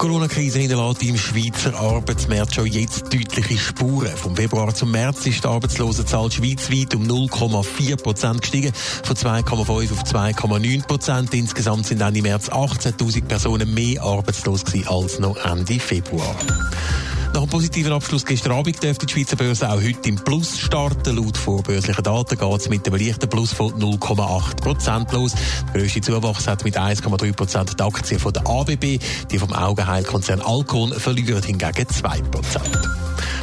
Die 0.00 0.06
Corona-Krise 0.06 0.60
hinterlässt 0.60 1.02
im 1.02 1.18
Schweizer 1.18 1.74
Arbeitsmarkt 1.74 2.54
schon 2.54 2.66
jetzt 2.66 3.12
deutliche 3.12 3.58
Spuren. 3.58 4.16
Vom 4.16 4.36
Februar 4.36 4.72
zum 4.72 4.92
März 4.92 5.26
ist 5.26 5.42
die 5.42 5.48
Arbeitslosenzahl 5.48 6.30
schweizweit 6.30 6.94
um 6.94 7.02
0,4 7.02 8.00
Prozent 8.00 8.40
gestiegen, 8.40 8.72
von 8.72 9.16
2,5 9.16 9.92
auf 9.92 10.04
2,9 10.04 10.86
Prozent. 10.86 11.34
Insgesamt 11.34 11.86
sind 11.86 12.00
Ende 12.00 12.22
März 12.22 12.48
18.000 12.48 13.24
Personen 13.24 13.74
mehr 13.74 14.00
arbeitslos 14.00 14.64
gewesen 14.64 14.86
als 14.86 15.18
noch 15.18 15.36
Ende 15.44 15.80
Februar. 15.80 16.36
Nach 17.32 17.42
einem 17.42 17.50
positiven 17.50 17.92
Abschluss 17.92 18.24
gestern 18.24 18.52
Abend 18.52 18.82
dürfte 18.82 19.06
die 19.06 19.12
Schweizer 19.12 19.36
Börse 19.36 19.70
auch 19.70 19.80
heute 19.80 20.08
im 20.08 20.16
Plus 20.16 20.58
starten. 20.58 21.16
Laut 21.16 21.36
vorbörslichen 21.36 22.02
Daten 22.02 22.38
geht 22.38 22.60
es 22.60 22.68
mit 22.68 22.86
einem 22.86 23.00
leichten 23.00 23.28
Plus 23.28 23.52
von 23.52 23.72
0,8 23.72 24.56
Prozent 24.56 25.12
los. 25.12 25.32
Der 25.72 25.82
grösste 25.82 26.00
Zuwachs 26.00 26.48
hat 26.48 26.64
mit 26.64 26.78
1,3 26.78 27.32
Prozent 27.32 27.78
die 27.78 27.82
Aktien 27.82 28.20
von 28.20 28.32
der 28.32 28.46
ABB. 28.46 28.98
Die 29.30 29.38
vom 29.38 29.52
Augenheilkonzern 29.52 30.40
Alcon 30.40 30.92
verlieren 30.92 31.42
hingegen 31.42 31.88
2 31.88 32.22
Prozent. 32.22 32.97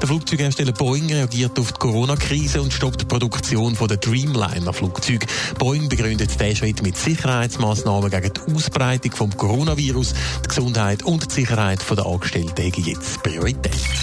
Der 0.00 0.08
Flugzeughersteller 0.08 0.72
Boeing 0.72 1.12
reagiert 1.12 1.58
auf 1.58 1.72
die 1.72 1.78
Corona-Krise 1.78 2.62
und 2.62 2.72
stoppt 2.72 3.02
die 3.02 3.04
Produktion 3.04 3.76
der 3.78 3.98
Dreamliner-Flugzeuge. 3.98 5.26
Boeing 5.58 5.90
begründet 5.90 6.30
diesen 6.40 6.56
Schritt 6.56 6.82
mit 6.82 6.96
Sicherheitsmaßnahmen 6.96 8.10
gegen 8.10 8.32
die 8.32 8.54
Ausbreitung 8.54 9.12
vom 9.12 9.36
Coronavirus. 9.36 10.14
Die 10.44 10.48
Gesundheit 10.48 11.02
und 11.02 11.30
die 11.30 11.34
Sicherheit 11.34 11.80
der 11.90 12.06
Angestellten 12.06 12.62
haben 12.62 12.82
jetzt 12.82 13.22
Priorität. 13.22 13.99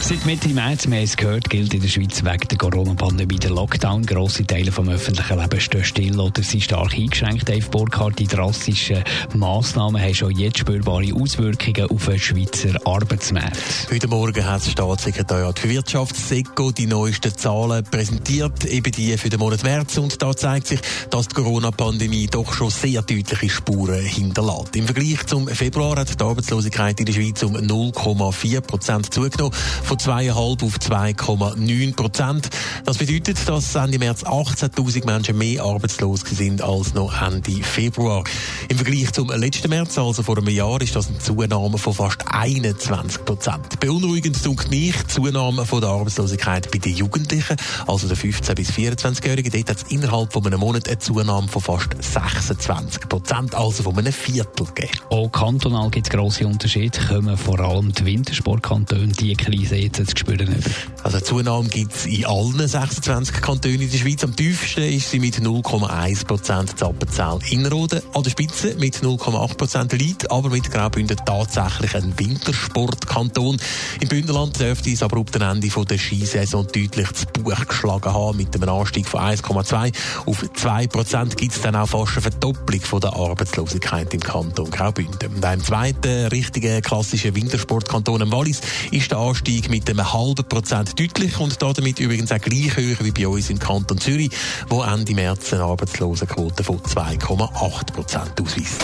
Seit 0.00 0.26
Mitte 0.26 0.50
März, 0.50 0.86
wir 0.86 0.96
haben 0.96 1.04
es 1.04 1.16
gehört, 1.16 1.48
gilt 1.48 1.72
in 1.72 1.80
der 1.80 1.88
Schweiz 1.88 2.22
wegen 2.22 2.48
der 2.48 2.58
Corona-Pandemie 2.58 3.38
der 3.38 3.52
Lockdown. 3.52 4.04
Grosse 4.04 4.46
Teile 4.46 4.70
vom 4.70 4.90
öffentlichen 4.90 5.40
Leben 5.40 5.60
stehen 5.60 5.82
still 5.82 6.20
oder 6.20 6.42
sind 6.42 6.62
stark 6.62 6.92
eingeschränkt. 6.92 7.48
Dave 7.48 7.66
Burkhardt, 7.70 8.18
die 8.18 8.26
drastischen 8.26 9.02
Massnahmen 9.34 10.02
haben 10.02 10.14
schon 10.14 10.32
jetzt 10.32 10.58
spürbare 10.58 11.10
Auswirkungen 11.14 11.88
auf 11.88 12.04
den 12.04 12.18
Schweizer 12.18 12.78
Arbeitsmarkt. 12.84 13.56
Heute 13.90 14.08
Morgen 14.08 14.44
hat 14.44 14.60
das 14.60 14.72
Staatssekretariat 14.72 15.58
für 15.58 15.70
Wirtschaft, 15.70 16.16
SECO, 16.16 16.70
die 16.70 16.86
neuesten 16.86 17.34
Zahlen 17.34 17.82
präsentiert, 17.84 18.66
eben 18.66 18.92
die 18.92 19.16
für 19.16 19.30
den 19.30 19.40
Monat 19.40 19.62
März. 19.62 19.96
Und 19.96 20.20
da 20.20 20.36
zeigt 20.36 20.66
sich, 20.66 20.80
dass 21.08 21.28
die 21.28 21.34
Corona-Pandemie 21.36 22.26
doch 22.26 22.52
schon 22.52 22.68
sehr 22.68 23.00
deutliche 23.00 23.48
Spuren 23.48 24.04
hinterlässt. 24.04 24.76
Im 24.76 24.84
Vergleich 24.84 25.24
zum 25.26 25.48
Februar 25.48 25.96
hat 25.96 26.20
die 26.20 26.22
Arbeitslosigkeit 26.22 27.00
in 27.00 27.06
der 27.06 27.14
Schweiz 27.14 27.42
um 27.42 27.56
0,4 27.56 28.60
Prozent 28.60 29.14
zugenommen 29.14 29.53
von 29.82 29.96
2,5 29.96 30.64
auf 30.64 30.76
2,9 30.78 31.94
Prozent. 31.94 32.50
Das 32.84 32.98
bedeutet, 32.98 33.48
dass 33.48 33.74
Ende 33.74 33.98
März 33.98 34.24
18.000 34.24 35.06
Menschen 35.06 35.38
mehr 35.38 35.62
arbeitslos 35.62 36.20
sind 36.20 36.62
als 36.62 36.94
noch 36.94 37.20
Ende 37.20 37.62
Februar. 37.62 38.24
Im 38.68 38.76
Vergleich 38.76 39.12
zum 39.12 39.28
letzten 39.30 39.70
März, 39.70 39.98
also 39.98 40.22
vor 40.22 40.38
einem 40.38 40.48
Jahr, 40.48 40.80
ist 40.80 40.96
das 40.96 41.08
eine 41.08 41.18
Zunahme 41.18 41.78
von 41.78 41.94
fast 41.94 42.22
21 42.26 43.24
Prozent. 43.24 43.80
Beunruhigend 43.80 44.44
dunkt 44.44 44.70
mich 44.70 44.96
die 44.96 45.06
Zunahme 45.06 45.64
von 45.64 45.80
der 45.80 45.90
Arbeitslosigkeit 45.90 46.70
bei 46.70 46.78
den 46.78 46.94
Jugendlichen, 46.94 47.56
also 47.86 48.08
den 48.08 48.16
15- 48.16 48.54
bis 48.54 48.70
24-Jährigen. 48.70 49.52
Dort 49.52 49.70
hat 49.70 49.76
es 49.76 49.92
innerhalb 49.92 50.32
von 50.32 50.46
einem 50.46 50.60
Monat 50.60 50.88
eine 50.88 50.98
Zunahme 50.98 51.48
von 51.48 51.62
fast 51.62 51.90
26 52.00 53.08
Prozent, 53.08 53.54
also 53.54 53.82
von 53.82 53.98
einem 53.98 54.12
Viertel 54.12 54.66
gegeben. 54.66 54.98
Auch 55.10 55.28
kantonal 55.28 55.90
gibt 55.90 56.06
es 56.06 56.12
grosse 56.12 56.46
Unterschiede, 56.46 56.98
kommen 57.08 57.36
vor 57.36 57.60
allem 57.60 57.92
die 57.92 58.04
Wintersportkantone 58.04 59.08
die 59.08 59.34
Krise 59.44 59.76
jetzt 59.76 59.96
zu 59.96 60.16
spüren. 60.16 60.56
Also 61.02 61.18
eine 61.18 61.24
Zunahme 61.24 61.68
gibt 61.68 61.94
es 61.94 62.06
in 62.06 62.24
allen 62.24 62.66
26 62.66 63.42
Kantonen 63.42 63.82
in 63.82 63.90
der 63.90 63.98
Schweiz. 63.98 64.24
Am 64.24 64.34
tiefsten 64.34 64.84
ist 64.84 65.10
sie 65.10 65.18
mit 65.18 65.36
0,1 65.36 66.26
Prozent 66.26 66.78
Zappenzell 66.78 67.38
Innerrhoden. 67.50 68.00
An 68.14 68.22
der 68.22 68.30
Spitze 68.30 68.74
mit 68.78 68.96
0,8 68.96 69.56
Prozent 69.56 69.92
liegt, 69.92 70.30
aber 70.30 70.48
mit 70.48 70.70
Graubünden 70.70 71.18
tatsächlich 71.26 71.94
ein 71.94 72.18
Wintersportkanton. 72.18 73.58
Im 74.00 74.08
Bündnerland 74.08 74.58
dürfte 74.58 74.90
es 74.90 75.02
aber 75.02 75.18
ab 75.18 75.30
dem 75.30 75.42
Ende 75.42 75.68
der 75.68 75.98
Skisaison 75.98 76.66
deutlich 76.66 77.12
zu 77.12 77.26
Buch 77.26 77.66
geschlagen 77.66 78.14
haben. 78.14 78.38
Mit 78.38 78.54
einem 78.54 78.70
Anstieg 78.70 79.06
von 79.06 79.20
1,2 79.20 79.92
auf 80.24 80.44
2 80.54 80.86
Prozent 80.86 81.36
gibt 81.36 81.52
es 81.52 81.60
dann 81.60 81.76
auch 81.76 81.88
fast 81.88 82.12
eine 82.12 82.22
Verdopplung 82.22 82.80
von 82.80 83.00
der 83.00 83.12
Arbeitslosigkeit 83.12 84.14
im 84.14 84.20
Kanton 84.20 84.70
Graubünden. 84.70 85.34
Und 85.34 85.44
einem 85.44 85.62
zweiten 85.62 86.28
richtigen 86.28 86.80
klassischen 86.80 87.34
Wintersportkanton 87.34 88.32
Wallis 88.32 88.62
ist 88.90 89.10
der 89.10 89.18
Anstieg 89.18 89.33
mit 89.68 89.90
einem 89.90 90.12
halben 90.12 90.44
Prozent 90.48 90.98
deutlich 90.98 91.38
und 91.38 91.60
damit 91.60 91.98
übrigens 91.98 92.30
auch 92.32 92.40
gleich 92.40 92.76
höher 92.76 92.96
wie 93.00 93.10
bei 93.10 93.26
uns 93.26 93.50
im 93.50 93.58
Kanton 93.58 93.98
Zürich, 93.98 94.30
wo 94.68 94.82
Ende 94.82 95.14
März 95.14 95.52
eine 95.52 95.64
Arbeitslosenquote 95.64 96.62
von 96.62 96.78
2,8 96.78 97.92
Prozent 97.92 98.40
ausweist. 98.40 98.82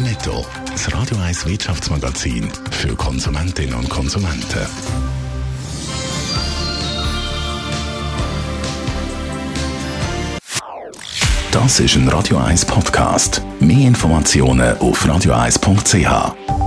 Netto, 0.00 0.44
das 0.70 0.92
Radio 0.92 1.16
1 1.18 1.46
Wirtschaftsmagazin 1.46 2.50
für 2.70 2.94
Konsumentinnen 2.96 3.74
und 3.74 3.88
Konsumenten. 3.88 4.66
Das 11.52 11.80
ist 11.80 11.96
ein 11.96 12.08
Radio 12.08 12.38
1 12.38 12.66
Podcast. 12.66 13.42
Mehr 13.60 13.88
Informationen 13.88 14.76
auf 14.78 15.04
radio1.ch. 15.04 16.57